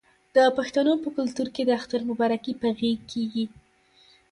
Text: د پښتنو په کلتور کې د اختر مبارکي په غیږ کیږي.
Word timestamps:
د 0.35 0.37
پښتنو 0.57 0.93
په 1.03 1.09
کلتور 1.17 1.47
کې 1.55 1.63
د 1.65 1.69
اختر 1.79 2.01
مبارکي 2.09 2.53
په 2.61 2.67
غیږ 2.79 2.99
کیږي. 3.11 3.45